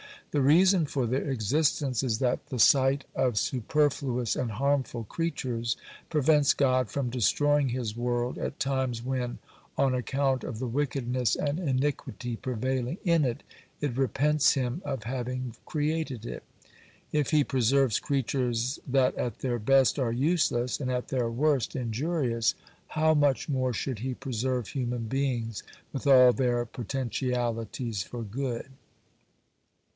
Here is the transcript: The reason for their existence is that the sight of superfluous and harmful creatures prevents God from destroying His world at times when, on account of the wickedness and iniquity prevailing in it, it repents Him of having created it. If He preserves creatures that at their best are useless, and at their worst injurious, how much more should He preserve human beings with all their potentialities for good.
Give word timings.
The 0.31 0.41
reason 0.41 0.85
for 0.87 1.05
their 1.05 1.29
existence 1.29 2.01
is 2.01 2.19
that 2.19 2.47
the 2.47 2.57
sight 2.57 3.03
of 3.13 3.37
superfluous 3.37 4.35
and 4.35 4.49
harmful 4.51 5.03
creatures 5.03 5.75
prevents 6.09 6.53
God 6.55 6.89
from 6.89 7.09
destroying 7.11 7.69
His 7.69 7.95
world 7.95 8.37
at 8.39 8.59
times 8.59 9.03
when, 9.03 9.37
on 9.77 9.93
account 9.93 10.45
of 10.45 10.57
the 10.57 10.67
wickedness 10.69 11.35
and 11.35 11.59
iniquity 11.59 12.37
prevailing 12.37 12.97
in 13.03 13.25
it, 13.25 13.43
it 13.81 13.97
repents 13.97 14.53
Him 14.53 14.81
of 14.85 15.03
having 15.03 15.53
created 15.65 16.25
it. 16.25 16.43
If 17.11 17.29
He 17.31 17.43
preserves 17.43 17.99
creatures 17.99 18.79
that 18.87 19.13
at 19.17 19.39
their 19.39 19.59
best 19.59 19.99
are 19.99 20.13
useless, 20.13 20.79
and 20.79 20.89
at 20.89 21.09
their 21.09 21.29
worst 21.29 21.75
injurious, 21.75 22.55
how 22.87 23.13
much 23.13 23.49
more 23.49 23.73
should 23.73 23.99
He 23.99 24.13
preserve 24.15 24.69
human 24.69 25.03
beings 25.05 25.61
with 25.91 26.07
all 26.07 26.31
their 26.33 26.65
potentialities 26.65 28.01
for 28.01 28.23
good. 28.23 28.69